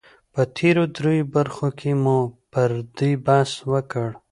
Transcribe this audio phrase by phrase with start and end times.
[0.33, 2.19] په تېرو دريو برخو کې مو
[2.53, 4.09] پر دې بحث وکړ